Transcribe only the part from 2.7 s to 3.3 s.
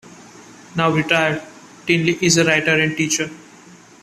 and teacher.